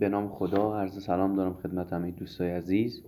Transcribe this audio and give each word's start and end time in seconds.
به 0.00 0.08
نام 0.08 0.28
خدا 0.28 0.80
عرض 0.80 1.02
سلام 1.04 1.36
دارم 1.36 1.54
خدمت 1.54 1.92
همه 1.92 2.10
دوستای 2.10 2.50
عزیز. 2.50 3.02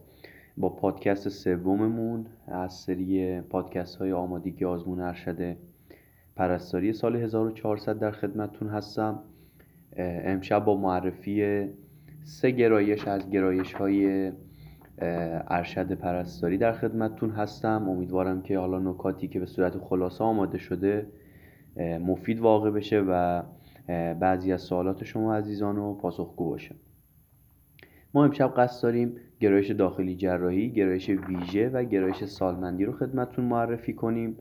با 0.56 0.68
پادکست 0.68 1.28
سوممون 1.28 2.26
از 2.46 2.72
سری 2.72 3.41
پادکست 3.41 3.96
های 3.96 4.12
آمادگی 4.12 4.65
آزمون 4.65 5.00
ارشد 5.00 5.57
پرستاری 6.36 6.92
سال 6.92 7.17
1400 7.17 7.99
در 7.99 8.11
خدمتتون 8.11 8.68
هستم. 8.68 9.18
امشب 9.96 10.64
با 10.64 10.77
معرفی 10.77 11.68
سه 12.25 12.50
گرایش 12.50 13.09
از 13.09 13.30
گرایش 13.30 13.72
های 13.72 14.32
ارشد 15.48 15.93
پرستاری 15.93 16.59
در 16.59 16.72
خدمتتون 16.72 17.30
هستم. 17.30 17.88
امیدوارم 17.88 18.43
که 18.43 18.59
حالا 18.59 18.79
نکاتی 18.79 19.29
که 19.29 19.40
به 19.40 19.46
صورت 19.46 19.79
خلاصه 19.79 20.24
آماده 20.24 20.59
شده 20.59 21.06
مفید 22.00 22.40
واقع 22.40 22.70
بشه 22.70 23.00
و 23.09 23.43
بعضی 24.21 24.53
از 24.53 24.61
سوالات 24.61 25.05
شما 25.05 25.35
عزیزان 25.35 25.77
رو 25.77 25.95
پاسخگو 25.95 26.51
باشه. 26.51 26.75
ما 28.15 28.25
امشب 28.25 28.55
قصد 28.56 28.83
داریم 28.83 29.16
گرایش 29.41 29.70
داخلی 29.70 30.16
جراحی، 30.16 30.70
گرایش 30.70 31.09
ویژه 31.09 31.69
و 31.69 31.84
گرایش 31.84 32.25
سالمندی 32.25 32.84
رو 32.84 32.92
خدمتتون 32.92 33.45
معرفی 33.45 33.92
کنیم. 33.92 34.37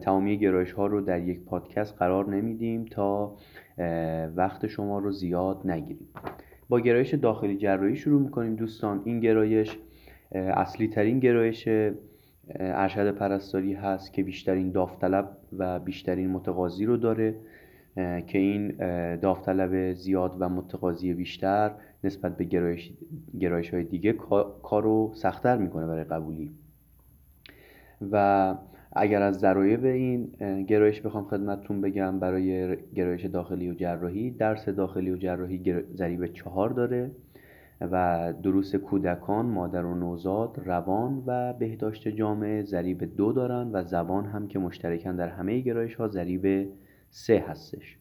تمامی 0.00 0.38
گرایش 0.38 0.72
ها 0.72 0.86
رو 0.86 1.00
در 1.00 1.20
یک 1.22 1.44
پادکست 1.44 1.98
قرار 1.98 2.30
نمیدیم 2.30 2.84
تا 2.84 3.36
وقت 4.36 4.66
شما 4.66 4.98
رو 4.98 5.12
زیاد 5.12 5.70
نگیریم. 5.70 6.08
با 6.68 6.80
گرایش 6.80 7.14
داخلی 7.14 7.56
جراحی 7.56 7.96
شروع 7.96 8.22
می‌کنیم 8.22 8.54
دوستان. 8.54 9.02
این 9.04 9.20
گرایش 9.20 9.78
اصلی 10.32 10.88
ترین 10.88 11.18
گرایش 11.20 11.68
ارشد 12.58 13.14
پرستاری 13.14 13.74
هست 13.74 14.12
که 14.12 14.22
بیشترین 14.22 14.70
داوطلب 14.70 15.36
و 15.58 15.78
بیشترین 15.80 16.30
متقاضی 16.30 16.84
رو 16.84 16.96
داره. 16.96 17.34
که 17.96 18.38
این 18.38 18.68
داوطلب 19.16 19.92
زیاد 19.92 20.36
و 20.38 20.48
متقاضی 20.48 21.14
بیشتر 21.14 21.70
نسبت 22.04 22.36
به 22.36 22.44
گرایش, 22.44 22.92
گرایش 23.40 23.74
های 23.74 23.84
دیگه 23.84 24.12
کار 24.62 24.82
رو 24.82 25.12
سختتر 25.14 25.58
می‌کنه 25.58 25.86
برای 25.86 26.04
قبولی. 26.04 26.50
و 28.12 28.54
اگر 28.92 29.22
از 29.22 29.38
ذرایب 29.38 29.84
این 29.84 30.24
گرایش 30.68 31.00
بخوام 31.00 31.24
خدمتتون 31.24 31.80
بگم 31.80 32.18
برای 32.18 32.76
گرایش 32.94 33.24
داخلی 33.24 33.70
و 33.70 33.74
جراحی 33.74 34.30
درس 34.30 34.68
داخلی 34.68 35.10
و 35.10 35.16
جراحی 35.16 35.84
ضریب 35.94 36.26
چهار 36.26 36.70
داره 36.70 37.10
و 37.80 38.34
دروس 38.42 38.74
کودکان 38.74 39.46
مادر 39.46 39.84
و 39.84 39.94
نوزاد 39.94 40.62
روان 40.64 41.22
و 41.26 41.52
بهداشت 41.52 42.08
جامعه 42.08 42.62
ضریب 42.62 43.16
دو 43.16 43.32
دارن 43.32 43.70
و 43.72 43.82
زبان 43.82 44.26
هم 44.26 44.48
که 44.48 44.58
مشترکن 44.58 45.16
در 45.16 45.28
همه 45.28 45.60
گرایش 45.60 45.94
ها 45.94 46.08
ضریب 46.08 46.68
سه 47.16 47.44
هستش. 47.48 47.98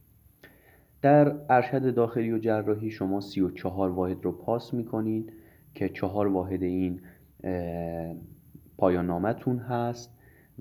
در 1.01 1.35
ارشد 1.49 1.93
داخلی 1.93 2.31
و 2.31 2.37
جراحی 2.37 2.89
شما 2.89 3.21
سی 3.21 3.41
و 3.41 3.49
چهار 3.49 3.89
واحد 3.89 4.25
رو 4.25 4.31
پاس 4.31 4.73
می‌کنین 4.73 5.29
که 5.73 5.89
چهار 5.89 6.27
واحد 6.27 6.63
این 6.63 6.99
پایان 8.77 9.05
نامتون 9.05 9.57
هست 9.57 10.17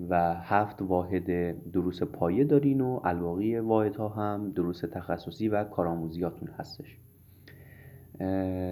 و 0.09 0.33
هفت 0.33 0.81
واحد 0.81 1.25
دروس 1.71 2.03
پایه 2.03 2.43
دارین 2.43 2.81
و 2.81 2.99
الواقی 3.03 3.59
واحد 3.59 3.95
ها 3.95 4.09
هم 4.09 4.51
دروس 4.51 4.81
تخصصی 4.81 5.49
و 5.49 5.63
کارآموزیاتون 5.63 6.49
هستش. 6.49 6.97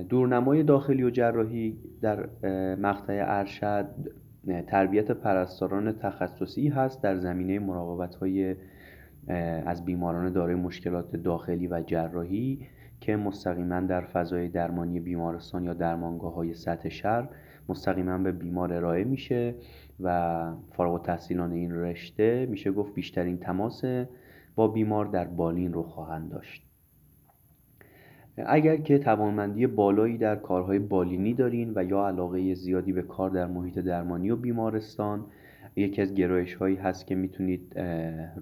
دورنمای 0.09 0.63
داخلی 0.63 1.03
و 1.03 1.09
جراحی 1.09 1.77
در 2.01 2.29
مقطع 2.75 3.23
ارشد 3.27 3.87
تربیت 4.67 5.11
پرستاران 5.11 5.91
تخصصی 5.91 6.67
هست 6.67 7.03
در 7.03 7.17
زمینه 7.17 7.59
مراقبت 7.59 8.15
های 8.15 8.55
از 9.65 9.85
بیماران 9.85 10.31
دارای 10.33 10.55
مشکلات 10.55 11.15
داخلی 11.15 11.67
و 11.67 11.81
جراحی 11.85 12.67
که 12.99 13.15
مستقیما 13.15 13.79
در 13.79 14.01
فضای 14.01 14.47
درمانی 14.47 14.99
بیمارستان 14.99 15.63
یا 15.63 15.73
درمانگاه 15.73 16.33
های 16.33 16.53
سطح 16.53 16.89
شهر 16.89 17.27
مستقیما 17.69 18.17
به 18.17 18.31
بیمار 18.31 18.73
ارائه 18.73 19.03
میشه 19.03 19.55
و 19.99 20.51
فارغ 20.71 21.05
تحصیلان 21.05 21.51
این 21.51 21.75
رشته 21.75 22.45
میشه 22.49 22.71
گفت 22.71 22.93
بیشترین 22.93 23.37
تماس 23.37 23.81
با 24.55 24.67
بیمار 24.67 25.05
در 25.05 25.25
بالین 25.25 25.73
رو 25.73 25.83
خواهند 25.83 26.29
داشت. 26.29 26.63
اگر 28.45 28.77
که 28.77 28.99
توانمندی 28.99 29.67
بالایی 29.67 30.17
در 30.17 30.35
کارهای 30.35 30.79
بالینی 30.79 31.33
دارین 31.33 31.71
و 31.75 31.83
یا 31.83 32.07
علاقه 32.07 32.53
زیادی 32.53 32.93
به 32.93 33.01
کار 33.01 33.29
در 33.29 33.47
محیط 33.47 33.79
درمانی 33.79 34.29
و 34.29 34.35
بیمارستان 34.35 35.25
یکی 35.75 36.01
از 36.01 36.13
گرایش 36.13 36.53
هایی 36.55 36.75
هست 36.75 37.07
که 37.07 37.15
می‌تونید 37.15 37.79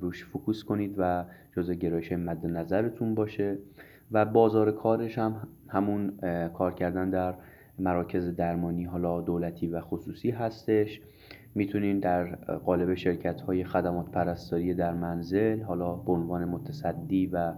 روش 0.01 0.25
فکوس 0.25 0.63
کنید 0.63 0.95
و 0.97 1.25
جزء 1.55 1.73
گرایش 1.73 2.11
مد 2.11 2.45
نظرتون 2.45 3.15
باشه. 3.15 3.57
و 4.11 4.25
بازار 4.25 4.71
کارش 4.71 5.17
هم 5.17 5.35
همون 5.67 6.13
کار 6.53 6.73
کردن 6.73 7.09
در 7.09 7.33
مراکز 7.79 8.35
درمانی 8.35 8.83
حالا 8.83 9.21
دولتی 9.21 9.67
و 9.67 9.81
خصوصی 9.81 10.31
هستش. 10.31 11.01
می‌تونین 11.55 11.99
در 11.99 12.35
قالب 12.35 12.93
شرکت 12.93 13.41
های 13.41 13.63
خدمات 13.63 14.11
پرستاری 14.11 14.73
در 14.73 14.93
منزل 14.93 15.61
حالا 15.61 15.95
به 15.95 16.11
عنوان 16.11 16.45
متصدی 16.45 17.27
و 17.27 17.53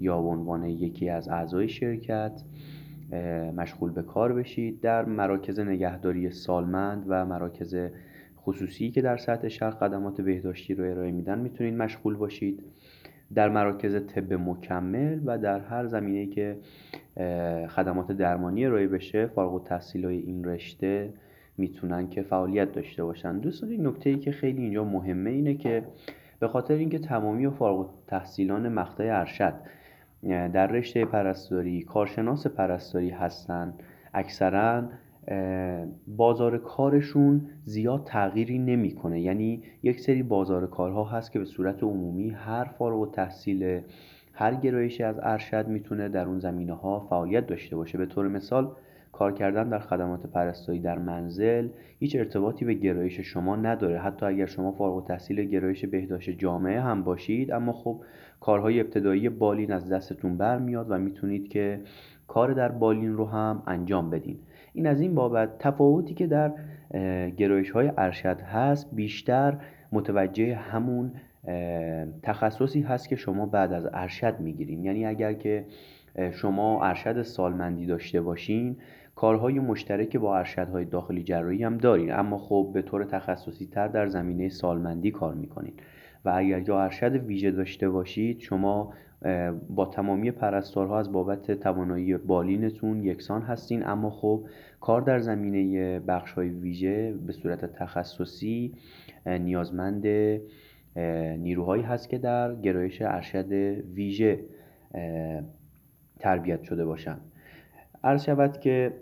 یا 0.00 0.22
به 0.22 0.28
عنوان 0.28 0.64
یکی 0.64 1.08
از 1.08 1.28
اعضای 1.28 1.68
شرکت 1.68 2.42
مشغول 3.56 3.90
به 3.90 4.02
کار 4.02 4.32
بشید. 4.32 4.80
در 4.80 5.04
مراکز 5.04 5.60
نگهداری 5.60 6.30
سالمند 6.30 7.04
و 7.08 7.26
مراکز 7.26 7.76
خصوصی 8.44 8.90
که 8.90 9.02
در 9.02 9.16
سطح 9.16 9.48
شهر 9.48 9.70
خدمات 9.70 10.20
بهداشتی 10.20 10.74
رو 10.74 10.84
ارائه 10.84 11.10
میدن 11.10 11.38
می‌تونید 11.38 11.74
مشغول 11.74 12.16
باشید. 12.16 12.62
در 13.34 13.48
مراکز 13.48 14.06
طب 14.06 14.32
مکمل 14.32 15.20
و 15.24 15.38
در 15.38 15.60
هر 15.60 15.86
زمینه 15.86 16.26
که 16.26 16.56
خدمات 17.68 18.12
درمانی 18.12 18.66
ارائه 18.66 18.86
بشه 18.86 19.26
فارغ 19.26 19.54
التحصیل 19.54 20.04
های 20.04 20.18
این 20.18 20.44
رشته 20.44 21.12
می‌تونن 21.58 22.08
که 22.08 22.22
فعالیت 22.22 22.72
داشته 22.72 23.04
باشن. 23.04 23.38
دوستان 23.38 23.70
این 23.70 23.86
نکته 23.86 24.10
ای 24.10 24.18
که 24.18 24.32
خیلی 24.32 24.62
اینجا 24.62 24.84
مهمه 24.84 25.30
اینه 25.30 25.54
که 25.54 25.84
به 26.40 26.48
خاطر 26.48 26.74
اینکه 26.74 26.98
تمامی 26.98 27.46
و 27.46 27.50
فارغ 27.50 27.90
تحصیلان 28.06 28.68
مقطع 28.68 29.04
ارشد 29.04 29.54
در 30.28 30.66
رشته 30.66 31.04
پرستاری 31.04 31.82
کارشناس 31.82 32.46
پرستاری 32.46 33.10
هستن 33.10 33.74
اکثرا 34.14 34.88
بازار 36.06 36.58
کارشون 36.58 37.40
زیاد 37.64 38.04
تغییری 38.04 38.58
نمی‌کنه. 38.58 39.20
یعنی 39.20 39.62
یک 39.82 40.00
سری 40.00 40.22
بازار 40.22 40.66
کارها 40.66 41.04
هست 41.04 41.32
که 41.32 41.38
به 41.38 41.44
صورت 41.44 41.82
عمومی 41.82 42.30
هر 42.30 42.64
فارغ 42.64 43.00
و 43.00 43.06
تحصیل 43.06 43.80
هر 44.32 44.54
گرایشی 44.54 45.02
از 45.02 45.20
ارشد 45.22 45.68
می‌تونه 45.68 46.08
در 46.08 46.26
اون 46.26 46.38
زمینه 46.38 46.72
ها 46.72 47.00
فعالیت 47.00 47.46
داشته 47.46 47.76
باشه. 47.76 47.98
به 47.98 48.06
طور 48.06 48.28
مثال 48.28 48.70
کار 49.12 49.32
کردن 49.32 49.68
در 49.68 49.78
خدمات 49.78 50.26
پرستاری 50.26 50.78
در 50.78 50.98
منزل 50.98 51.68
هیچ 51.98 52.16
ارتباطی 52.16 52.64
به 52.64 52.74
گرایش 52.74 53.20
شما 53.20 53.56
نداره. 53.56 53.98
حتی 53.98 54.26
اگر 54.26 54.46
شما 54.46 54.72
فارغ 54.72 55.06
تحصیل 55.06 55.44
گرایش 55.44 55.84
بهداشت 55.84 56.30
جامعه 56.30 56.80
هم 56.80 57.04
باشید 57.04 57.52
اما 57.52 57.72
خب 57.72 58.00
کارهای 58.40 58.80
ابتدایی 58.80 59.28
بالین 59.28 59.72
از 59.72 59.88
دستتون 59.88 60.36
برمیاد 60.36 60.86
و 60.90 60.98
می‌تونید 60.98 61.48
که 61.48 61.80
کار 62.28 62.52
در 62.52 62.68
بالین 62.68 63.12
رو 63.16 63.26
هم 63.26 63.62
انجام 63.66 64.10
بدین. 64.10 64.38
این 64.74 64.86
از 64.86 65.00
این 65.00 65.14
بابت 65.14 65.58
تفاوتی 65.58 66.14
که 66.14 66.26
در 66.26 66.52
گرایش 67.36 67.70
های 67.70 67.92
ارشد 67.98 68.40
هست 68.40 68.88
بیشتر 68.92 69.56
متوجه 69.92 70.54
همون 70.54 71.12
تخصصی 72.22 72.80
هست 72.80 73.08
که 73.08 73.16
شما 73.16 73.46
بعد 73.46 73.72
از 73.72 73.88
ارشد 73.92 74.40
می‌گیرین. 74.40 74.84
یعنی 74.84 75.06
اگر 75.06 75.32
که 75.32 75.64
شما 76.32 76.84
ارشد 76.84 77.22
سالمندی 77.22 77.86
داشته 77.86 78.20
باشین 78.20 78.76
کارهای 79.14 79.60
مشترک 79.60 80.16
با 80.16 80.38
ارشدهای 80.38 80.84
داخلی 80.84 81.22
جراحی 81.22 81.64
هم 81.64 81.78
دارین. 81.78 82.12
اما 82.12 82.38
خب 82.38 82.70
به 82.74 82.82
طور 82.82 83.04
تخصصی 83.04 83.66
تر 83.66 83.88
در 83.88 84.06
زمینه 84.06 84.48
سالمندی 84.48 85.10
کار 85.10 85.34
می‌کنین. 85.34 85.72
و 86.24 86.32
اگر 86.34 86.68
یا 86.68 86.82
ارشد 86.82 87.12
ویژه 87.16 87.50
داشته 87.50 87.88
باشید 87.88 88.40
شما 88.40 88.92
با 89.70 89.86
تمامی 89.86 90.30
پرستارها 90.30 90.98
از 90.98 91.12
بابت 91.12 91.50
توانایی 91.50 92.16
بالینتون 92.16 93.02
یکسان 93.02 93.42
هستین. 93.42 93.86
اما 93.86 94.10
خب 94.10 94.44
کار 94.80 95.00
در 95.00 95.18
زمینه 95.18 96.00
بخش 96.00 96.32
های 96.32 96.48
ویژه 96.48 97.14
به 97.26 97.32
صورت 97.32 97.64
تخصصی 97.64 98.72
نیازمند 99.26 100.06
نیروهایی 101.38 101.82
هست 101.82 102.08
که 102.08 102.18
در 102.18 102.54
گرایش 102.54 103.02
ارشد 103.02 103.52
ویژه 103.94 104.40
تربیت 106.18 106.62
شده 106.62 106.84
باشند 106.84 107.20
عرض 108.04 108.24
شود 108.24 108.60
که 108.60 108.92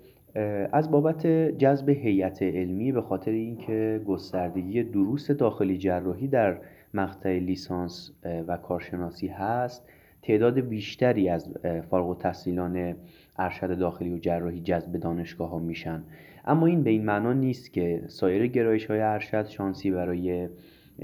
از 0.72 0.90
بابت 0.90 1.26
جذب 1.26 1.88
هیئت 1.88 2.42
علمی 2.42 2.92
به 2.92 3.02
خاطر 3.02 3.30
اینکه 3.30 4.00
گستردگی 4.06 4.82
دروس 4.82 5.30
داخلی 5.30 5.78
جراحی 5.78 6.28
در 6.28 6.58
مقطع 6.94 7.38
لیسانس 7.38 8.12
و 8.46 8.56
کارشناسی 8.56 9.26
هست. 9.26 9.88
تعداد 10.22 10.60
بیشتری 10.60 11.28
از 11.28 11.54
فارغ 11.90 12.08
و 12.08 12.14
تحصیلان 12.14 12.96
ارشد 13.38 13.78
داخلی 13.78 14.12
و 14.12 14.18
جراحی 14.18 14.60
جذب 14.60 14.92
دانشگاه 14.92 15.50
ها 15.50 15.58
میشن. 15.58 16.02
اما 16.44 16.66
این 16.66 16.82
به 16.82 16.90
این 16.90 17.04
معنا 17.04 17.32
نیست 17.32 17.72
که 17.72 18.02
سایر 18.06 18.46
گرایش 18.46 18.86
های 18.86 19.00
ارشد 19.00 19.46
شانسی 19.46 19.90
برای 19.90 20.48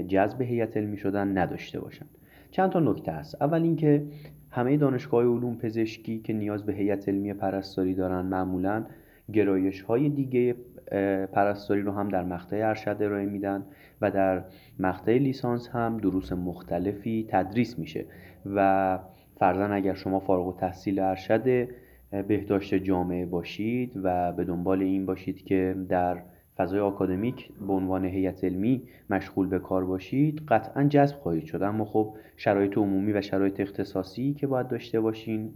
جذب 0.07 0.41
هیئت 0.41 0.77
علمی 0.77 0.97
شدن 0.97 1.37
نداشته 1.37 1.79
باشند 1.79 2.09
چند 2.51 2.69
تا 2.69 2.79
نکته 2.79 3.11
هست. 3.11 3.41
اول 3.41 3.61
اینکه 3.61 4.03
همه 4.51 4.77
دانشگاه 4.77 5.23
علوم 5.23 5.57
پزشکی 5.57 6.19
که 6.19 6.33
نیاز 6.33 6.65
به 6.65 6.73
هیئت 6.73 7.09
علمی 7.09 7.33
پرستاری 7.33 7.93
دارن 7.93 8.21
معمولا 8.25 8.85
گرایش 9.33 9.81
های 9.81 10.09
دیگه 10.09 10.55
پرستاری 11.33 11.81
رو 11.81 11.91
هم 11.91 12.09
در 12.09 12.23
مقطع 12.23 12.55
ارشد 12.55 12.97
ارائه 12.99 13.25
میدن 13.25 13.65
و 14.01 14.11
در 14.11 14.43
مقطع 14.79 15.17
لیسانس 15.17 15.69
هم 15.69 15.97
دروس 15.97 16.33
مختلفی 16.33 17.27
تدریس 17.29 17.79
میشه 17.79 18.05
و 18.45 18.99
فرزن 19.39 19.71
اگر 19.71 19.93
شما 19.93 20.19
فارغ 20.19 20.47
و 20.47 20.53
تحصیل 20.53 20.99
ارشد 20.99 21.67
بهداشت 22.27 22.75
جامعه 22.75 23.25
باشید 23.25 23.91
و 24.03 24.31
به 24.31 24.43
دنبال 24.43 24.81
این 24.81 25.05
باشید 25.05 25.43
که 25.45 25.75
در 25.89 26.21
فضای 26.59 26.79
آکادمیک 26.79 27.49
به 27.67 27.73
عنوان 27.73 28.05
هیئت 28.05 28.43
علمی 28.43 28.81
مشغول 29.09 29.47
به 29.47 29.59
کار 29.59 29.85
باشید 29.85 30.41
قطعا 30.47 30.83
جذب 30.83 31.15
خواهید 31.15 31.45
شد. 31.45 31.63
اما 31.63 31.85
خب 31.85 32.15
شرایط 32.37 32.77
عمومی 32.77 33.13
و 33.13 33.21
شرایط 33.21 33.59
اختصاصی 33.59 34.33
که 34.33 34.47
باید 34.47 34.67
داشته 34.67 34.99
باشین 34.99 35.51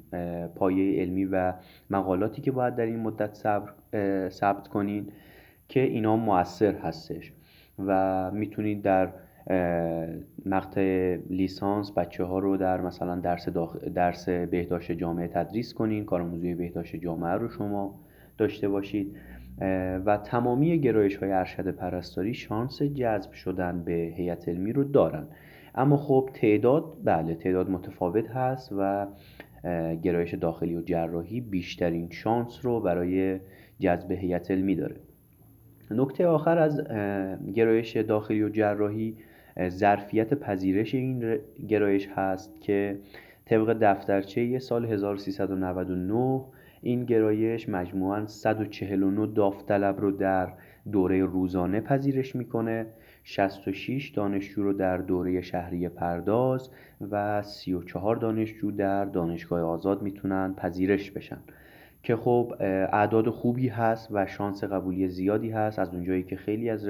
پایه 0.55 1.01
علمی 1.01 1.25
و 1.25 1.53
مقالاتی 1.89 2.41
که 2.41 2.51
باید 2.51 2.75
در 2.75 2.85
این 2.85 2.99
مدت 2.99 3.33
ثبت 4.29 4.67
کنین 4.67 5.07
که 5.69 5.79
اینا 5.79 6.15
موثر 6.15 6.75
هستش 6.75 7.33
و 7.85 8.31
می‌تونید 8.31 8.81
در 8.81 9.09
مقطع 10.45 11.17
لیسانس 11.29 11.91
بچه 11.91 12.23
ها 12.23 12.39
رو 12.39 12.57
در 12.57 12.81
مثلا 12.81 13.15
درس, 13.15 13.49
درس 13.95 14.29
بهداشت 14.29 14.91
جامعه 14.91 15.27
تدریس 15.27 15.73
کنین 15.73 16.05
کارآموزی 16.05 16.53
بهداشت 16.53 16.95
جامعه 16.95 17.33
رو 17.33 17.49
شما 17.49 17.99
داشته 18.37 18.69
باشید. 18.69 19.15
و 20.05 20.17
تمامی 20.17 20.79
گرایش 20.79 21.17
های 21.17 21.31
ارشد 21.31 21.67
پرستاری 21.71 22.33
شانس 22.33 22.81
جذب 22.81 23.31
شدن 23.31 23.83
به 23.83 23.93
هیئت 23.93 24.49
علمی 24.49 24.73
رو 24.73 24.83
دارن. 24.83 25.27
اما 25.75 25.97
خب 25.97 26.29
تعداد 26.33 26.83
بله 27.03 27.35
تعداد 27.35 27.69
متفاوت 27.69 28.27
هست 28.27 28.73
و 28.77 29.07
گرایش 30.01 30.33
داخلی 30.33 30.75
و 30.75 30.81
جراحی 30.81 31.41
بیشترین 31.41 32.09
شانس 32.11 32.65
رو 32.65 32.79
برای 32.79 33.39
جذب 33.79 34.11
هیئت 34.11 34.51
علمی 34.51 34.75
داره. 34.75 34.95
نکته 35.91 36.27
آخر 36.27 36.57
از 36.57 36.87
گرایش 37.55 37.97
داخلی 37.97 38.43
و 38.43 38.49
جراحی 38.49 39.17
ظرفیت 39.69 40.33
پذیرش 40.33 40.95
این 40.95 41.39
گرایش 41.67 42.09
هست 42.15 42.61
که 42.61 42.99
طبق 43.45 43.77
دفترچه 43.81 44.59
سال 44.59 44.85
1399 44.85 46.41
این 46.83 47.05
گرایش 47.05 47.69
مجموعاً 47.69 48.25
149 48.25 49.27
داوطلب 49.27 50.01
رو 50.01 50.11
در 50.11 50.53
دوره 50.91 51.25
روزانه 51.25 51.81
پذیرش 51.81 52.35
می‌کنه 52.35 52.85
66 53.23 54.09
دانشجو 54.09 54.63
رو 54.63 54.73
در 54.73 54.97
دوره 54.97 55.41
شهری 55.41 55.89
پرداز 55.89 56.69
و 57.11 57.41
34 57.41 58.15
دانشجو 58.15 58.71
در 58.71 59.05
دانشگاه 59.05 59.61
آزاد 59.61 60.01
می‌تونن 60.01 60.53
پذیرش 60.53 61.11
بشن. 61.11 61.39
که 62.03 62.15
خب 62.15 62.53
اعداد 62.91 63.29
خوبی 63.29 63.67
هست 63.67 64.09
و 64.11 64.25
شانس 64.25 64.63
قبولی 64.63 65.07
زیادی 65.07 65.49
هست. 65.49 65.79
از 65.79 65.93
اونجایی 65.93 66.23
که 66.23 66.35
خیلی 66.35 66.69
از 66.69 66.89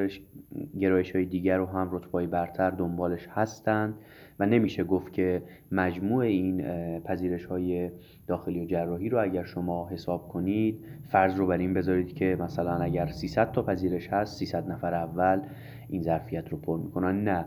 گرایش 0.80 1.16
های 1.16 1.26
دیگر 1.26 1.58
رو 1.58 1.66
هم 1.66 1.90
رتبای 1.92 2.28
برتر 2.28 2.70
دنبالش 2.70 3.28
هستند 3.32 3.94
و 4.40 4.46
نمیشه 4.46 4.84
گفت 4.84 5.14
که 5.14 5.42
مجموع 5.72 6.24
این 6.24 6.62
پذیرش 7.00 7.46
های 7.46 7.92
داخلی 8.28 8.62
و 8.62 8.66
جراحی 8.66 9.10
رو 9.10 9.22
اگر 9.22 9.44
شما 9.44 9.90
حساب 9.90 10.28
کنید 10.28 10.86
فرض 11.10 11.36
رو 11.36 11.48
بر 11.48 11.58
این 11.58 11.74
بذارید 11.74 12.14
که 12.14 12.38
مثلا 12.40 12.76
اگر 12.76 13.08
300 13.08 13.52
تا 13.52 13.62
پذیرش 13.62 14.08
هست 14.08 14.38
300 14.38 14.72
نفر 14.72 14.94
اول 14.94 15.42
این 15.90 16.02
ظرفیت 16.02 16.50
رو 16.50 16.58
پر 16.58 16.78
می‌کنن. 16.78 17.24
نه. 17.24 17.46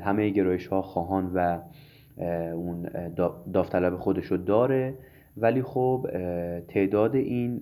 همه 0.00 0.30
گرایش 0.30 0.66
ها 0.66 0.82
خواهان 0.82 1.30
و 1.34 1.58
اون 2.54 2.82
داوطلب 3.52 3.96
خودش 3.96 4.26
رو 4.26 4.36
داره. 4.36 4.94
ولی 5.40 5.62
خب 5.62 6.06
تعداد 6.68 7.16
این 7.16 7.60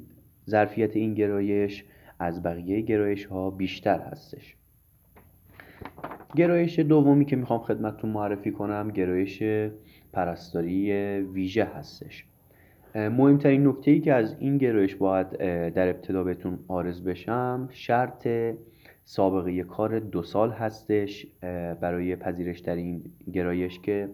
ظرفیت 0.51 0.97
این 0.97 1.15
گرایش 1.15 1.85
از 2.19 2.43
بقیه 2.43 2.81
گرایش 2.81 3.25
ها 3.25 3.51
بیشتر 3.51 4.01
هستش. 4.01 4.57
گرایش 6.37 6.79
دومی 6.79 7.25
که 7.25 7.37
می‌خوام 7.37 7.61
خدمتتون 7.61 8.11
معرفی 8.11 8.51
کنم 8.51 8.91
گرایش 8.91 9.43
پرستاری 10.13 10.93
ویژه 11.21 11.65
هستش. 11.65 12.25
مهمترین 12.95 13.67
نکته 13.67 13.91
ای 13.91 14.01
که 14.01 14.13
از 14.13 14.37
این 14.39 14.59
گرایش 14.59 14.95
باید 14.95 15.31
در 15.73 15.89
ابتدا 15.89 16.25
بهتون 16.25 16.59
آرز 16.69 17.03
بشم 17.05 17.69
شرط 17.73 18.29
سابقه 19.05 19.63
کار 19.63 19.99
دو 19.99 20.23
سال 20.23 20.51
هستش 20.51 21.27
برای 21.81 22.17
پذیرش 22.17 22.59
در 22.59 22.77
این 22.77 23.03
گرایش 23.33 23.81
که 23.81 24.09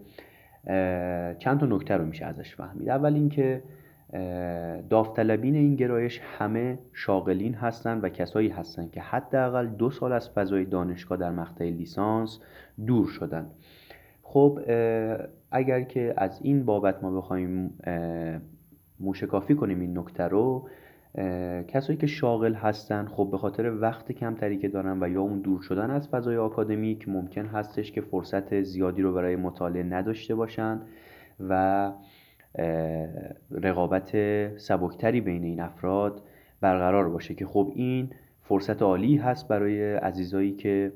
چند 1.39 1.59
تا 1.59 1.65
نکته 1.65 1.97
رو 1.97 2.05
میشه 2.05 2.25
ازش 2.25 2.55
فهمید. 2.55 2.89
اول 2.89 3.13
اینکه 3.13 3.63
داوطلبین 4.89 5.55
این 5.55 5.75
گرایش 5.75 6.21
همه 6.37 6.79
شاغلین 6.93 7.53
هستند 7.53 8.03
و 8.03 8.09
کسایی 8.09 8.49
هستند 8.49 8.91
که 8.91 9.01
حداقل 9.01 9.67
دو 9.67 9.89
سال 9.89 10.11
از 10.11 10.29
فضای 10.29 10.65
دانشگاه 10.65 11.17
در 11.17 11.31
مقطع 11.31 11.65
لیسانس 11.65 12.39
دور 12.85 13.07
شدن. 13.07 13.49
خب 14.21 14.59
اگر 15.51 15.81
که 15.81 16.13
از 16.17 16.39
این 16.43 16.65
بابت 16.65 17.03
ما 17.03 17.11
بخوایم 17.11 17.73
موشکافی 18.99 19.55
کنیم 19.55 19.79
این 19.79 19.97
نکته 19.97 20.23
رو 20.23 20.69
کسایی 21.67 21.97
که 21.97 22.07
شاغل 22.07 22.53
هستن 22.53 23.05
خب 23.05 23.27
به 23.31 23.37
خاطر 23.37 23.71
وقت 23.81 24.11
کمتری 24.11 24.57
که 24.57 24.67
دارن 24.67 25.03
و 25.03 25.09
یا 25.09 25.21
اون 25.21 25.39
دور 25.39 25.61
شدن 25.61 25.91
از 25.91 26.07
فضای 26.07 26.37
آکادمیک 26.37 27.09
ممکن 27.09 27.45
هستش 27.45 27.91
که 27.91 28.01
فرصت 28.01 28.61
زیادی 28.61 29.01
رو 29.01 29.13
برای 29.13 29.35
مطالعه 29.35 29.83
نداشته 29.83 30.35
باشن 30.35 30.81
و 31.39 31.91
رقابت 33.51 34.11
سبکتری 34.57 35.21
بین 35.21 35.43
این 35.43 35.59
افراد 35.59 36.21
برقرار 36.61 37.09
باشه 37.09 37.33
که 37.33 37.45
خب 37.45 37.71
این 37.75 38.09
فرصت 38.41 38.81
عالی 38.81 39.17
هست 39.17 39.47
برای 39.47 39.93
عزیزایی 39.93 40.51
که 40.51 40.93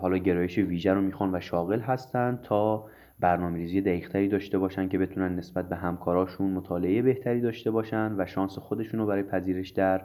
حالا 0.00 0.18
گرایش 0.18 0.58
ویژه 0.58 0.92
رو 0.92 1.00
می‌خوان 1.00 1.34
و 1.34 1.40
شاغل 1.40 1.80
هستن 1.80 2.38
تا 2.42 2.84
برنامه 3.20 3.58
ریزی 3.58 3.80
دقیقتری 3.80 4.28
داشته 4.28 4.58
باشن 4.58 4.88
که 4.88 4.98
بتونن 4.98 5.36
نسبت 5.36 5.68
به 5.68 5.76
همکاراشون 5.76 6.50
مطالعه 6.50 7.02
بهتری 7.02 7.40
داشته 7.40 7.70
باشن 7.70 8.14
و 8.18 8.26
شانس 8.26 8.58
خودشون 8.58 9.00
رو 9.00 9.06
برای 9.06 9.22
پذیرش 9.22 9.70
در 9.70 10.02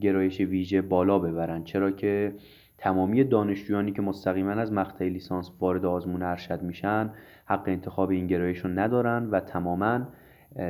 گرایش 0.00 0.40
ویژه 0.40 0.82
بالا 0.82 1.18
ببرن. 1.18 1.64
چرا 1.64 1.90
که 1.90 2.32
تمامی 2.78 3.24
دانشجویانی 3.24 3.92
که 3.92 4.02
مستقیما 4.02 4.50
از 4.50 4.72
مقطع 4.72 5.04
لیسانس 5.04 5.50
وارد 5.60 5.84
آزمون 5.84 6.22
ارشد 6.22 6.62
میشن 6.62 7.10
حق 7.46 7.64
انتخاب 7.66 8.10
این 8.10 8.26
گرایش 8.26 8.58
رو 8.58 8.70
ندارن 8.70 9.30
و 9.30 9.40
تماما 9.40 10.08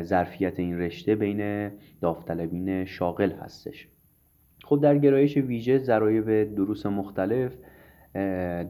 ظرفیت 0.02 0.58
این 0.58 0.78
رشته 0.78 1.14
بین 1.14 1.70
داوطلبین 2.00 2.84
شاغل 2.84 3.32
هستش. 3.32 3.88
خب 4.64 4.80
در 4.82 4.98
گرایش 4.98 5.36
ویژه 5.36 5.78
ضرایب 5.78 6.54
دروس 6.54 6.86
مختلف 6.86 7.52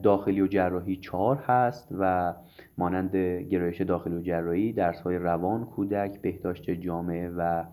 داخلی 0.03 0.41
و 0.41 0.47
جراحی 0.47 0.95
چهار 0.95 1.35
هست 1.35 1.87
و 1.99 2.33
مانند 2.77 3.15
گرایش 3.49 3.81
داخلی 3.81 4.15
و 4.15 4.21
جراحی 4.21 4.73
درس 4.73 5.01
های 5.01 5.15
روان 5.15 5.65
کودک 5.65 6.21
بهداشت 6.21 6.71
جامعه 6.71 7.29
و 7.29 7.63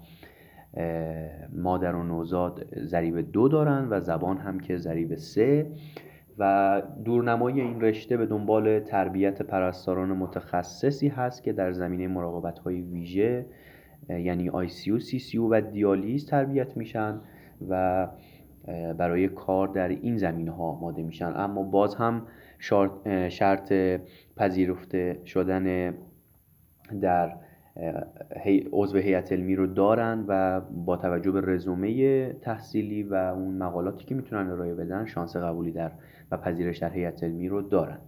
مادر 1.53 1.95
و 1.95 2.03
نوزاد 2.03 2.67
ضریب 2.85 3.33
دو 3.33 3.49
دارن 3.49 3.89
و 3.91 4.01
زبان 4.01 4.39
هم 4.39 4.61
که 4.61 4.77
ضریب 4.77 5.15
سه. 5.15 5.67
و 6.39 6.83
دورنمای 7.05 7.61
این 7.61 7.81
رشته 7.81 8.17
به 8.17 8.27
دنبال 8.27 8.81
تربیت 8.81 9.43
پرستاران 9.43 10.09
متخصصی 10.09 11.09
هست 11.09 11.43
که 11.43 11.53
در 11.53 11.73
زمینه 11.73 12.09
مراقبت 12.09 12.59
های 12.59 12.81
ویژه 12.81 13.47
یعنی 14.09 14.49
آی 14.49 14.69
سی 14.69 14.99
سی 15.01 15.39
و 15.39 15.61
دیالیز 15.61 16.27
تربیت 16.27 16.77
میشن 16.77 17.21
و 17.69 18.07
برای 18.99 19.29
کار 19.29 19.69
در 19.69 19.89
این 19.89 20.17
زمینه 20.17 20.51
ها 20.51 20.65
آماده 20.65 21.03
میشن. 21.03 21.33
اما 21.37 21.63
باز 21.63 21.95
هم 21.95 22.27
شرط 23.29 23.73
پذیرفته 24.37 25.21
شدن 25.25 25.95
در 27.01 27.37
عضو 28.73 28.99
هیئت 28.99 29.33
علمی 29.33 29.57
رو 29.57 29.67
دارن 29.67 30.25
و 30.29 30.61
با 30.61 30.97
توجه 30.97 31.31
به 31.31 31.41
رزومه 31.41 32.33
تحصیلی 32.33 33.03
و 33.03 33.15
اون 33.15 33.55
مقالاتی 33.59 34.05
که 34.05 34.15
می‌تونن 34.15 34.51
ارائه 34.51 34.75
بدن 34.75 35.05
شانس 35.05 35.37
قبولی 35.37 35.73
در 35.73 35.93
و 36.31 36.37
پذیرش 36.37 36.79
در 36.79 36.93
هیئت 36.93 37.25
علمی 37.25 37.49
رو 37.49 37.63
دارن. 37.63 37.99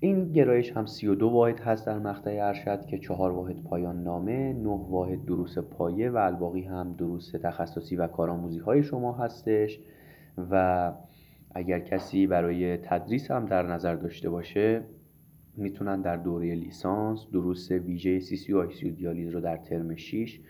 این 0.00 0.32
گرایش 0.32 0.72
هم 0.72 0.86
32 0.86 1.28
واحد 1.28 1.60
هست 1.60 1.86
در 1.86 1.98
مقطع 1.98 2.38
ارشد 2.42 2.86
که 2.86 2.98
چهار 2.98 3.32
واحد 3.32 3.62
پایان 3.62 4.02
نامه 4.02 4.52
9 4.52 4.68
واحد 4.68 5.24
دروس 5.24 5.58
پایه 5.58 6.10
و 6.10 6.16
الباقی 6.16 6.62
هم 6.62 6.92
دروس 6.98 7.30
تخصصی 7.30 7.96
و 7.96 8.06
کارآموزی 8.06 8.58
های 8.58 8.82
شما 8.82 9.12
هستش 9.12 9.80
و 10.50 10.92
اگر 11.54 11.80
کسی 11.80 12.26
برای 12.26 12.76
تدریس 12.76 13.30
هم 13.30 13.46
در 13.46 13.62
نظر 13.62 13.94
داشته 13.94 14.30
باشه 14.30 14.82
می‌تونن 15.56 16.00
در 16.00 16.16
دوره 16.16 16.54
لیسانس 16.54 17.26
دروس 17.32 17.70
ویژه 17.70 18.20
سی 18.20 18.36
سی 18.36 18.52
و 18.52 18.66
دیالیز 18.66 19.30
رو 19.30 19.40
در 19.40 19.56
ترم 19.56 19.94
6 19.94 20.40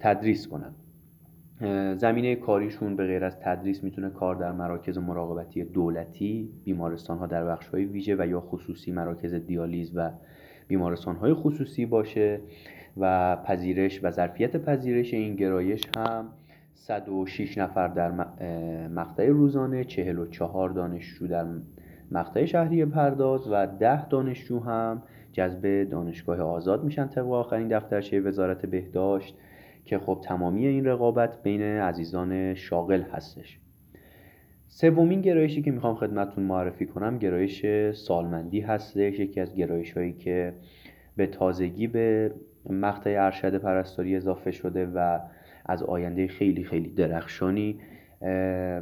تدریس 0.00 0.48
کنن. 0.48 0.74
زمینه 1.96 2.36
کاریشون 2.36 2.96
به 2.96 3.06
غیر 3.06 3.24
از 3.24 3.40
تدریس 3.40 3.84
می‌تونه 3.84 4.10
کار 4.10 4.34
در 4.34 4.52
مراکز 4.52 4.98
مراقبتی 4.98 5.64
دولتی 5.64 6.50
بیمارستان 6.64 7.18
ها 7.18 7.26
در 7.26 7.44
بخش 7.44 7.68
های 7.68 7.84
ویژه 7.84 8.16
و 8.18 8.26
یا 8.26 8.40
خصوصی 8.40 8.92
مراکز 8.92 9.34
دیالیز 9.34 9.92
و 9.94 10.10
بیمارستان 10.68 11.16
های 11.16 11.34
خصوصی 11.34 11.86
باشه 11.86 12.40
و 12.96 13.36
پذیرش 13.36 14.00
و 14.02 14.10
ظرفیت 14.10 14.56
پذیرش 14.56 15.14
این 15.14 15.36
گرایش 15.36 15.82
هم 15.96 16.26
106 16.74 17.58
نفر 17.58 17.88
در 17.88 18.10
مقطع 18.88 19.26
روزانه 19.26 19.84
44 19.84 20.70
دانشجو 20.70 21.26
در 21.26 21.46
مقطع 22.10 22.44
شهری 22.44 22.84
پرداز 22.84 23.48
و 23.50 23.66
10 23.66 24.08
دانشجو 24.08 24.60
هم 24.60 25.02
جذب 25.32 25.90
دانشگاه 25.90 26.40
آزاد 26.40 26.84
میشن 26.84 27.06
طبق 27.06 27.30
آخرین 27.32 27.68
دفترچه 27.68 28.20
وزارت 28.20 28.66
بهداشت. 28.66 29.36
که 29.84 29.98
خب 29.98 30.20
تمامی 30.24 30.66
این 30.66 30.84
رقابت 30.84 31.42
بین 31.42 31.62
عزیزان 31.62 32.54
شاغل 32.54 33.02
هستش. 33.02 33.58
سومین 34.68 35.20
گرایشی 35.20 35.62
که 35.62 35.70
می‌خوام 35.70 35.94
خدمتتون 35.94 36.44
معرفی 36.44 36.86
کنم 36.86 37.18
گرایش 37.18 37.66
سالمندی 37.92 38.60
هستش. 38.60 39.18
یکی 39.18 39.40
از 39.40 39.54
گرایش 39.54 39.92
هایی 39.92 40.12
که 40.12 40.52
به 41.16 41.26
تازگی 41.26 41.86
به 41.86 42.34
مقطع 42.70 43.16
ارشد 43.18 43.56
پرستاری 43.56 44.16
اضافه 44.16 44.50
شده 44.50 44.86
و 44.86 45.18
از 45.66 45.82
آینده 45.82 46.26
خیلی 46.26 46.64
خیلی 46.64 46.88
درخشانی 46.88 47.78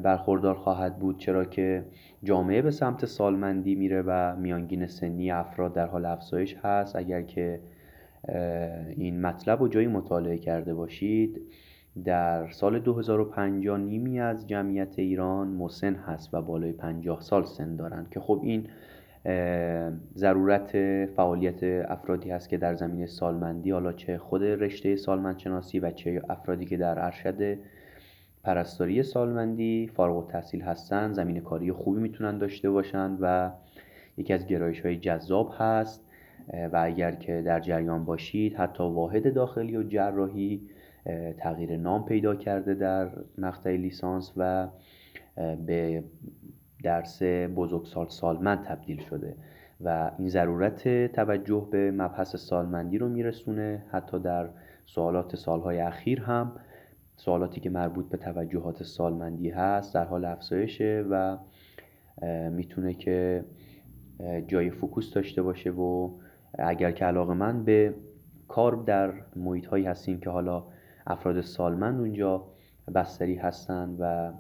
برخوردار 0.03 0.55
خواهد 0.55 0.99
بود. 0.99 1.19
چرا 1.19 1.45
که 1.45 1.85
جامعه 2.25 2.63
به 2.63 2.71
سمت 2.71 3.07
سالمندی 3.07 3.75
میره 3.75 4.03
و 4.03 4.37
میانگین 4.37 4.87
سنی 4.87 5.31
افراد 5.31 5.75
در 5.75 5.87
حال 5.87 6.05
افزایش 6.05 6.57
هست. 6.57 6.97
اگر 6.97 7.23
که 7.23 7.61
این 8.97 9.21
مطلب 9.21 9.61
رو 9.61 9.69
جایی 9.69 9.87
مطالعه 9.87 10.39
کرده 10.39 10.75
باشید. 10.75 11.41
در 12.05 12.51
سال 12.51 12.79
2050 12.79 13.79
نیمی 13.79 14.21
از 14.21 14.47
جمعیت 14.47 14.99
ایران 14.99 15.49
مسن 15.49 15.95
هست 15.95 16.35
و 16.35 16.43
بالای 16.43 16.73
50 16.73 17.21
سال 17.21 17.45
سن 17.45 17.77
دارند 17.77 18.11
که 18.11 18.21
خب 18.21 18.41
این 18.43 18.69
ضرورت 20.17 20.71
فعالیت 21.07 21.63
افرادی 21.91 22.31
هست 22.31 22.49
که 22.49 22.57
در 22.57 22.75
زمینه 22.75 23.07
سالمندی 23.07 23.71
حالا 23.71 23.93
چه 23.93 24.19
خود 24.19 24.43
رشته 24.43 24.97
سالمندشناسی 24.97 25.79
و 25.79 25.91
چه 25.91 26.23
افرادی 26.29 26.67
که 26.67 26.77
در 26.77 27.05
ارشد 27.05 27.59
پرستاری 28.45 29.03
سالمندی 29.03 29.91
فارغ 29.95 30.17
التحصیل 30.17 30.63
هستن 30.63 31.13
زمین 31.13 31.41
کاری 31.41 31.73
خوبی 31.73 32.01
می‌تونن 32.01 32.39
داشته 32.39 32.71
باشن 32.71 33.17
و 33.21 33.51
یکی 34.17 34.33
از 34.33 34.47
گرایش 34.47 34.81
های 34.81 34.97
جذاب 34.97 35.55
هست. 35.59 36.12
و 36.73 36.81
اگر 36.85 37.13
که 37.13 37.43
در 37.43 37.61
جریان 37.61 38.05
باشید 38.05 38.55
حتی 38.55 38.83
واحد 38.83 39.35
داخلی 39.35 39.77
و 39.77 39.83
جراحی 39.83 40.69
تغییر 41.39 41.77
نام 41.77 42.05
پیدا 42.05 42.35
کرده 42.35 42.75
در 42.75 43.11
مقطع 43.39 43.71
لیسانس 43.71 44.33
و 44.37 44.69
به 45.67 46.05
درس 46.83 47.23
بزرگسال 47.57 48.09
سالمند 48.09 48.63
تبدیل 48.65 49.01
شده 49.01 49.37
و 49.81 50.11
این 50.19 50.29
ضرورت 50.29 51.13
توجه 51.13 51.69
به 51.71 51.91
مبحث 51.91 52.37
سالمندی 52.37 52.99
رو 52.99 53.09
میرسونه. 53.09 53.83
حتی 53.91 54.19
در 54.19 54.49
سوالات 54.87 55.37
سالهای 55.37 55.81
اخیر 55.81 56.21
هم 56.21 56.53
سوالاتی 57.17 57.61
که 57.61 57.71
مربوط 57.71 58.09
به 58.09 58.17
توجهات 58.17 58.83
سالمندی 58.83 59.51
هست 59.51 59.95
در 59.95 60.05
حال 60.05 60.25
افزایشه 60.25 61.05
و 61.11 61.37
می‌تونه 62.51 62.95
که 62.95 63.45
جای 64.47 64.71
فکوس 64.71 65.15
داشته 65.15 65.43
باشه 65.43 65.71
و 65.71 66.11
اگر 66.59 66.91
که 66.91 67.05
علاقه 67.05 67.35
من 67.35 67.65
به 67.65 67.95
کار 68.49 68.77
در 68.77 69.13
محیط 69.37 69.67
هایی 69.67 69.85
هستیم 69.85 70.21
که 70.21 70.31
حالا 70.31 70.65
افراد 71.07 71.41
سالمند 71.41 72.01
اونجا 72.01 72.45
بستری 72.95 73.35
هستن 73.35 73.97
و 73.99 74.33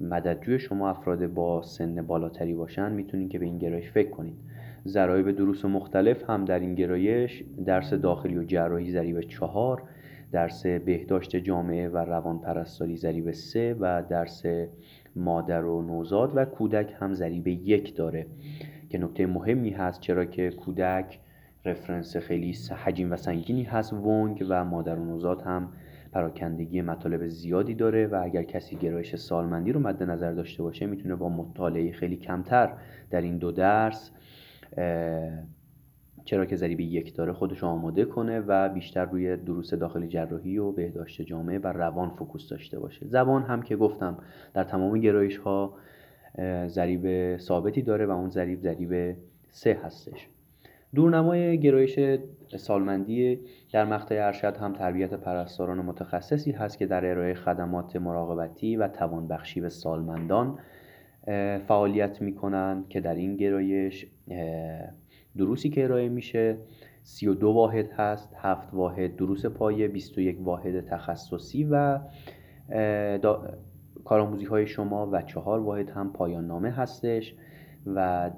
مددجوی 0.00 0.58
شما 0.58 0.90
افراد 0.90 1.26
با 1.26 1.62
سن 1.62 2.02
بالاتری 2.02 2.54
باشن 2.54 2.92
می‌تونید 2.92 3.30
که 3.30 3.38
به 3.38 3.44
این 3.44 3.58
گرایش 3.58 3.90
فکر 3.90 4.10
کنید 4.10 4.36
ضرایب 4.86 5.30
دروس 5.30 5.64
مختلف 5.64 6.30
هم 6.30 6.44
در 6.44 6.58
این 6.58 6.74
گرایش 6.74 7.44
درس 7.66 7.92
داخلی 7.92 8.38
و 8.38 8.44
جراحی 8.44 8.90
ضریب 8.90 9.20
چهار 9.20 9.82
درس 10.32 10.66
بهداشت 10.66 11.36
جامعه 11.36 11.88
و 11.88 11.96
روان 11.96 12.38
پرستاری 12.38 12.96
ضریب 12.96 13.30
سه 13.30 13.76
و 13.80 14.02
درس 14.08 14.42
مادر 15.16 15.64
و 15.64 15.82
نوزاد 15.82 16.32
و 16.34 16.44
کودک 16.44 16.94
هم 17.00 17.14
ضریب 17.14 17.46
یک 17.46 17.96
داره. 17.96 18.26
که 18.90 18.98
نکته 18.98 19.26
مهمی 19.26 19.70
هست 19.70 20.00
چرا 20.00 20.24
که 20.24 20.50
کودک 20.50 21.18
رفرنس 21.66 22.16
خیلی 22.16 22.54
حجیم 22.84 23.12
و 23.12 23.16
سنگینی 23.16 23.62
هست 23.62 23.92
ونگ 23.92 24.46
و 24.48 24.64
مادر 24.64 24.98
و 24.98 25.04
نوزاد 25.04 25.42
هم 25.42 25.68
پراکندگی 26.12 26.82
مطالب 26.82 27.26
زیادی 27.26 27.74
داره 27.74 28.06
و 28.06 28.20
اگر 28.24 28.42
کسی 28.42 28.76
گرایش 28.76 29.16
سالمندی 29.16 29.72
رو 29.72 29.80
مد 29.80 30.02
نظر 30.02 30.32
داشته 30.32 30.62
باشه 30.62 30.86
می‌تونه 30.86 31.14
با 31.14 31.28
مطالعه 31.28 31.92
خیلی 31.92 32.16
کمتر 32.16 32.72
در 33.10 33.20
این 33.20 33.38
دو 33.38 33.52
درس 33.52 34.10
چرا 36.24 36.46
که 36.46 36.56
ضریب 36.56 36.80
یک 36.80 37.14
داره 37.14 37.32
خودش 37.32 37.64
آماده 37.64 38.04
کنه 38.04 38.40
و 38.40 38.68
بیشتر 38.68 39.04
روی 39.04 39.36
دروس 39.36 39.74
داخل 39.74 40.06
جراحی 40.06 40.58
و 40.58 40.72
بهداشت 40.72 41.22
جامعه 41.22 41.58
و 41.58 41.66
روان 41.66 42.10
فکوس 42.10 42.48
داشته 42.48 42.78
باشه. 42.78 43.06
زبان 43.06 43.42
هم 43.42 43.62
که 43.62 43.76
گفتم 43.76 44.18
در 44.54 44.64
تمام 44.64 44.98
گرایش 44.98 45.36
ها 45.36 45.74
ضریب 46.66 47.36
ثابتی 47.36 47.82
داره 47.82 48.06
و 48.06 48.10
اون 48.10 48.30
ضریب 48.30 48.60
ضریب 48.60 49.16
سه 49.50 49.80
هستش. 49.84 50.28
دورنمای 50.94 51.58
گرایش 51.58 51.98
سالمندی 52.56 53.40
در 53.72 53.84
مقطع 53.84 54.14
ارشد 54.26 54.56
هم 54.56 54.72
تربیت 54.72 55.14
پرستاران 55.14 55.78
متخصصی 55.78 56.52
هست 56.52 56.78
که 56.78 56.86
در 56.86 57.10
ارائه 57.10 57.34
خدمات 57.34 57.96
مراقبتی 57.96 58.76
و 58.76 58.88
توانبخشی 58.88 59.60
به 59.60 59.68
سالمندان 59.68 60.58
فعالیت 61.68 62.22
می‌کنن 62.22 62.84
که 62.88 63.00
در 63.00 63.14
این 63.14 63.36
گرایش 63.36 64.06
دروسی 65.36 65.70
که 65.70 65.84
ارائه 65.84 66.08
میشه 66.08 66.56
32 67.02 67.48
واحد 67.48 67.90
هست 67.90 68.32
7 68.36 68.74
واحد 68.74 69.16
دروس 69.16 69.46
پایه 69.46 69.88
21 69.88 70.38
واحد 70.40 70.80
تخصصی 70.80 71.64
و 71.64 71.98
کارآموزی 74.04 74.44
های 74.44 74.66
شما 74.66 75.08
و 75.12 75.22
چهار 75.22 75.60
واحد 75.60 75.90
هم 75.90 76.12
پایان 76.12 76.46
نامه 76.46 76.70
هستش. 76.70 77.34
و 77.86 78.30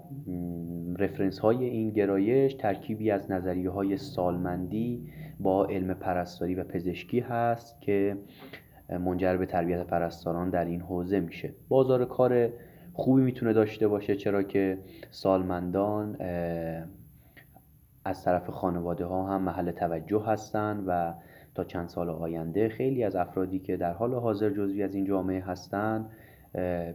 رفرنس 0.99 1.39
های 1.39 1.65
این 1.65 1.91
گرایش 1.91 2.55
ترکیبی 2.55 3.11
از 3.11 3.31
نظریه 3.31 3.71
های 3.71 3.97
سالمندی 3.97 5.13
با 5.41 5.67
علم 5.67 5.95
پرستاری 5.95 6.55
و 6.55 6.65
پزشکی 6.65 7.21
هست 7.21 7.81
که 7.81 8.17
منجر 8.89 9.37
به 9.37 9.47
تربیت 9.47 9.87
پرستاران 9.87 10.51
در 10.51 10.65
این 10.65 10.81
حوزه 10.81 11.21
میشه. 11.21 11.55
بازار 11.69 12.05
کار 12.05 12.49
خوبی 12.93 13.23
می‌تونه 13.23 13.53
داشته 13.53 13.89
باشه 13.89 14.17
چرا 14.17 14.43
که 14.43 14.79
سالمندان 15.11 16.17
از 18.05 18.25
طرف 18.25 18.51
خانواده 18.51 19.05
ها 19.05 19.27
هم 19.27 19.43
محل 19.43 19.71
توجه 19.71 20.25
هستند 20.27 20.85
و 20.87 21.15
تا 21.55 21.65
چند 21.65 21.89
سال 21.89 22.11
آینده 22.11 22.69
خیلی 22.69 23.05
از 23.05 23.17
افرادی 23.17 23.59
که 23.59 23.77
در 23.77 23.93
حال 23.93 24.15
حاضر 24.15 24.51
جزوی 24.51 24.83
از 24.83 24.95
این 24.95 25.05
جامعه 25.05 25.41
هستند 25.41 26.11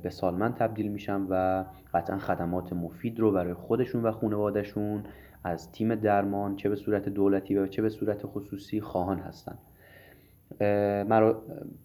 به 0.03 0.09
سالمند 0.09 0.55
تبدیل 0.55 0.87
میشن 0.87 1.21
و 1.29 1.63
قطعا 1.93 2.17
خدمات 2.17 2.73
مفید 2.73 3.19
رو 3.19 3.31
برای 3.31 3.53
خودشون 3.53 4.03
و 4.03 4.11
خانوادهشون 4.11 5.03
از 5.43 5.71
تیم 5.71 5.95
درمان 5.95 6.55
چه 6.55 6.69
به 6.69 6.75
صورت 6.75 7.09
دولتی 7.09 7.55
و 7.55 7.67
چه 7.67 7.81
به 7.81 7.89
صورت 7.89 8.25
خصوصی 8.25 8.81
خواهان 8.81 9.19
هستند 9.19 9.59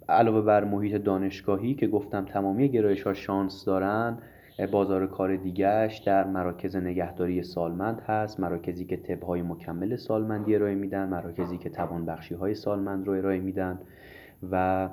علاوه 0.08 0.40
بر 0.40 0.64
محیط 0.64 0.94
دانشگاهی 0.94 1.74
که 1.74 1.86
گفتم 1.86 2.24
تمامی 2.24 2.68
گرایش 2.68 3.02
ها 3.02 3.14
شانس 3.14 3.64
دارن 3.64 4.18
بازار 4.66 5.06
کار 5.06 5.36
دیگهش 5.36 5.98
در 5.98 6.24
مراکز 6.24 6.76
نگهداری 6.76 7.42
سالمند 7.42 8.00
هست 8.00 8.40
مراکزی 8.40 8.84
که 8.84 8.96
طبهای 8.96 9.42
مکمل 9.42 9.96
سالمندی 9.96 10.54
ارائه 10.54 10.74
میدن 10.74 11.08
مراکزی 11.08 11.58
که 11.58 11.70
توانبخشی 11.70 12.34
های 12.34 12.54
سالمند 12.54 13.06
رو 13.06 13.12
ارائه 13.12 13.40
میدن 13.40 13.78
و 14.50 14.88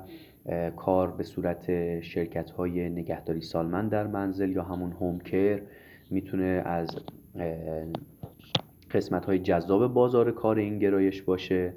کار 0.76 1.10
به 1.10 1.22
صورت 1.22 2.00
شرکت 2.00 2.50
های 2.50 2.90
نگهداری 2.90 3.40
سالمند 3.40 3.90
در 3.90 4.06
منزل 4.06 4.50
یا 4.50 4.62
همون 4.62 4.92
هوم 4.92 5.18
کر 5.18 5.62
می‌تونه 6.10 6.62
از 6.64 6.96
قسمت 8.90 9.24
های 9.24 9.38
جذاب 9.38 9.94
بازار 9.94 10.32
کار 10.32 10.58
این 10.58 10.78
گرایش 10.78 11.22
باشه 11.22 11.72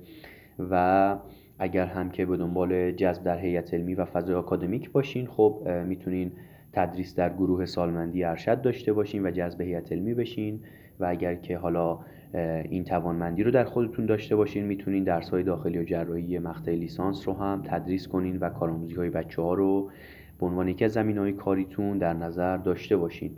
و 0.72 1.16
اگر 1.60 1.86
هم 1.86 2.10
که 2.10 2.26
به 2.26 2.38
دنبال 2.38 2.92
جذب 2.92 3.24
در 3.24 3.40
هیئت 3.40 3.74
علمی 3.74 3.96
و 3.96 4.06
فضای 4.06 4.36
آکادمیک 4.36 4.92
باشین 4.92 5.28
خب 5.28 5.68
می‌تونین 5.88 6.32
تدریس 6.74 7.16
در 7.16 7.34
گروه 7.34 7.66
سالمندی 7.66 8.24
ارشد 8.24 8.62
داشته 8.62 8.94
باشین 8.94 9.26
و 9.26 9.32
جذب 9.32 9.62
هیئت 9.62 9.92
علمی 9.92 10.14
بشین 10.14 10.60
و 11.00 11.06
اگر 11.06 11.36
که 11.36 11.58
حالا 11.58 12.00
این 12.34 12.84
توانمندی 12.84 13.44
رو 13.44 13.52
در 13.52 13.64
خودتون 13.64 14.06
داشته 14.06 14.36
باشین. 14.36 14.66
می‌تونین 14.66 15.04
درس 15.04 15.30
های 15.30 15.44
داخلی 15.44 15.80
و 15.80 15.84
جراحی 15.84 16.40
مقطع 16.40 16.72
لیسانس 16.72 17.28
رو 17.28 17.34
هم 17.34 17.62
تدریس 17.66 18.08
کنین 18.08 18.38
و 18.38 18.50
کارآموزی 18.50 18.96
های 18.96 19.10
بچه 19.10 19.42
ها 19.42 19.54
رو 19.54 19.92
به 20.40 20.46
عنوان 20.46 20.68
یکی 20.68 20.86
از 20.86 20.92
زمین 20.92 21.18
های 21.18 21.34
کاریتون 21.34 21.98
در 21.98 22.14
نظر 22.14 22.58
داشته 22.58 22.98
باشین. 22.98 23.32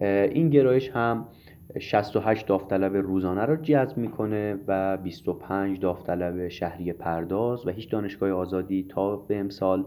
این 0.00 0.50
گرایش 0.50 0.90
هم 0.90 1.26
68 1.80 2.46
داوطلب 2.46 2.96
روزانه 2.96 3.44
رو 3.44 3.56
جذب 3.56 3.98
می‌کنه 3.98 4.56
و 4.66 4.96
25 4.96 5.80
داوطلب 5.80 6.48
شهری 6.48 6.92
پرداز 6.92 7.66
و 7.66 7.70
هیچ 7.70 7.90
دانشگاه 7.90 8.30
آزادی 8.30 8.86
تا 8.88 9.16
به 9.16 9.38
امسال 9.38 9.84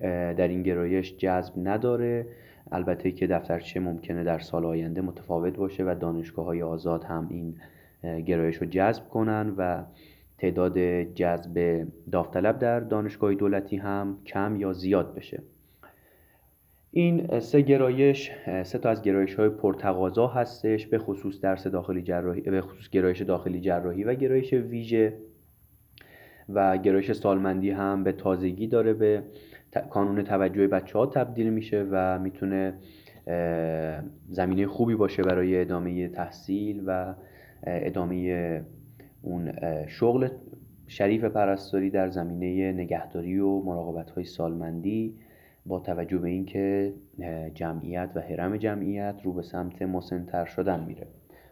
در 0.00 0.48
این 0.48 0.62
گرایش 0.62 1.16
جذب 1.16 1.52
نداره. 1.56 2.26
البته 2.72 3.12
که 3.12 3.26
دفترچه 3.26 3.80
ممکنه 3.80 4.24
در 4.24 4.38
سال 4.38 4.64
آینده 4.64 5.00
متفاوت 5.00 5.56
باشه 5.56 5.84
و 5.84 5.94
دانشگاه 6.00 6.44
های 6.44 6.62
آزاد 6.62 7.04
هم 7.04 7.26
این 7.30 7.54
گرایش 8.22 8.56
رو 8.56 8.66
جذب 8.66 9.08
کنن 9.08 9.54
و 9.56 9.84
تعداد 10.38 10.78
جذب 11.02 11.86
داوطلب 12.12 12.58
در 12.58 12.80
دانشگاه 12.80 13.34
دولتی 13.34 13.76
هم 13.76 14.18
کم 14.26 14.56
یا 14.56 14.72
زیاد 14.72 15.14
بشه. 15.14 15.42
این 16.90 17.40
سه 17.40 17.60
گرایش 17.60 18.30
سه 18.62 18.78
تا 18.78 18.90
از 18.90 19.02
گرایش 19.02 19.34
های 19.34 19.48
پرتقاضا 19.48 20.26
هستش 20.26 20.86
به 20.86 20.98
خصوص 20.98 21.40
درس 21.40 21.66
داخلی 21.66 22.02
جراحی 22.02 22.40
به 22.40 22.60
خصوص 22.60 22.88
گرایش 22.88 23.22
داخلی 23.22 23.60
جراحی 23.60 24.04
و 24.04 24.14
گرایش 24.14 24.52
ویژه. 24.52 25.14
و 26.48 26.78
گرایش 26.78 27.12
سالمندی 27.12 27.70
هم 27.70 28.04
به 28.04 28.12
تازگی 28.12 28.66
داره 28.66 28.94
به 28.94 29.22
کانون 29.90 30.22
توجه 30.22 30.66
بچه 30.66 30.98
ها 30.98 31.06
تبدیل 31.06 31.50
میشه 31.50 31.86
و 31.90 32.18
می‌تونه 32.18 32.74
زمینه 34.28 34.66
خوبی 34.66 34.94
باشه 34.94 35.22
برای 35.22 35.60
ادامه 35.60 36.08
تحصیل 36.08 36.82
و 36.86 37.14
ادامه 37.66 38.64
اون 39.22 39.52
شغل 39.86 40.28
شریف 40.86 41.24
پرستاری 41.24 41.90
در 41.90 42.08
زمینه 42.08 42.72
نگهداری 42.72 43.38
و 43.38 43.60
مراقبت 43.60 44.10
های 44.10 44.24
سالمندی 44.24 45.14
با 45.66 45.80
توجه 45.80 46.18
به 46.18 46.28
اینکه 46.28 46.94
جمعیت 47.54 48.10
و 48.14 48.20
حرم 48.20 48.56
جمعیت 48.56 49.14
رو 49.24 49.32
به 49.32 49.42
سمت 49.42 49.82
مسنتر 49.82 50.44
شدن 50.44 50.84
میره. 50.84 51.06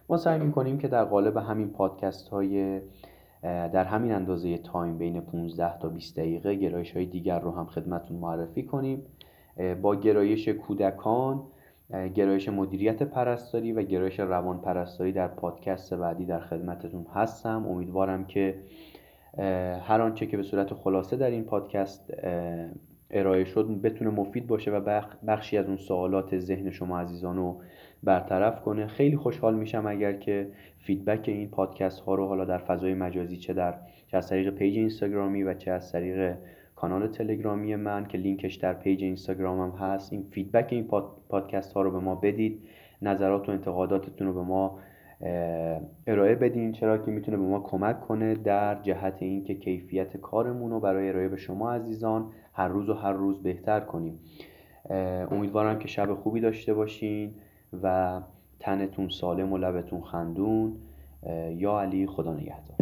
ما 0.09 0.17
سعی 0.17 0.39
می‌کنیم 0.39 0.77
که 0.77 0.87
در 0.87 1.03
قالب 1.03 1.37
همین 1.37 1.69
پادکست 1.69 2.29
های 2.29 2.81
در 3.43 3.83
همین 3.83 4.11
اندازه 4.11 4.57
تایم 4.57 4.97
بین 4.97 5.21
15 5.21 5.79
تا 5.79 5.89
20 5.89 6.19
دقیقه 6.19 6.55
گرایش 6.55 6.91
های 6.91 7.05
دیگر 7.05 7.39
رو 7.39 7.51
هم 7.51 7.65
خدمتون 7.65 8.17
معرفی 8.17 8.63
کنیم. 8.63 9.01
با 9.81 9.95
گرایش 9.95 10.49
کودکان 10.49 11.43
گرایش 12.15 12.49
مدیریت 12.49 13.03
پرستاری 13.03 13.71
و 13.71 13.81
گرایش 13.81 14.19
روان 14.19 14.61
پرستاری 14.61 15.11
در 15.11 15.27
پادکست 15.27 15.93
بعدی 15.93 16.25
در 16.25 16.39
خدمتتون 16.39 17.05
هستم. 17.13 17.67
امیدوارم 17.67 18.25
که 18.25 18.59
هر 19.81 20.01
آنچه 20.01 20.25
که 20.25 20.37
به 20.37 20.43
صورت 20.43 20.73
خلاصه 20.73 21.15
در 21.15 21.29
این 21.29 21.43
پادکست 21.43 22.13
ارائه 23.11 23.43
شد 23.43 23.81
بتونه 23.81 24.09
مفید 24.09 24.47
باشه 24.47 24.71
و 24.71 25.01
بخشی 25.27 25.57
از 25.57 25.65
اون 25.65 25.77
سوالات 25.77 26.39
ذهن 26.39 26.71
شما 26.71 26.99
عزیزان 26.99 27.37
رو 27.37 27.61
برطرف 28.03 28.61
کنه. 28.61 28.87
خیلی 28.87 29.17
خوشحال 29.17 29.55
میشم 29.55 29.85
اگر 29.87 30.13
که 30.13 30.47
feedback 30.79 31.29
این 31.29 31.49
پادکست 31.49 31.99
ها 31.99 32.15
رو 32.15 32.27
حالا 32.27 32.45
در 32.45 32.57
فضای 32.57 32.93
مجازی 32.93 33.37
چه 33.37 33.53
در 33.53 33.73
چه 34.07 34.17
از 34.17 34.29
طریق 34.29 34.49
پیج 34.49 34.77
اینستاگرامی 34.77 35.43
و 35.43 35.53
چه 35.53 35.71
از 35.71 35.91
طریق 35.91 36.35
کانال 36.75 37.07
تلگرامی 37.07 37.75
من 37.75 38.05
که 38.05 38.17
لینکش 38.17 38.55
در 38.55 38.73
پیج 38.73 39.03
اینستاگرامم 39.03 39.71
هست 39.71 40.13
این 40.13 40.23
feedback 40.31 40.67
این 40.71 40.87
پادکست 41.29 41.73
ها 41.73 41.81
رو 41.81 41.91
به 41.91 41.99
ما 41.99 42.15
بدید. 42.15 42.63
نظرات 43.01 43.49
و 43.49 43.51
انتقاداتتون 43.51 44.27
رو 44.27 44.33
به 44.33 44.41
ما 44.41 44.79
ارائه 46.07 46.35
بدین. 46.35 46.71
چرا 46.71 46.97
که 46.97 47.11
می‌تونه 47.11 47.37
به 47.37 47.43
ما 47.43 47.59
کمک 47.59 48.01
کنه 48.01 48.35
در 48.35 48.81
جهت 48.81 49.23
اینکه 49.23 49.55
کیفیت 49.55 50.17
کارمون 50.17 50.71
رو 50.71 50.79
برای 50.79 51.09
ارائه 51.09 51.27
به 51.27 51.37
شما 51.37 51.71
عزیزان 51.71 52.31
هر 52.53 52.67
روز 52.67 52.89
و 52.89 52.93
هر 52.93 53.13
روز 53.13 53.43
بهتر 53.43 53.79
کنیم. 53.79 54.19
امیدوارم 55.31 55.79
که 55.79 55.87
شب 55.87 56.13
خوبی 56.13 56.39
داشته 56.39 56.73
باشین. 56.73 57.33
و 57.83 58.19
تنتون 58.59 59.09
سالم 59.09 59.53
و 59.53 59.57
لبتون 59.57 60.01
خندون 60.01 60.77
یا 61.49 61.81
علی 61.81 62.07
خدا 62.07 62.33
نگهدار. 62.33 62.77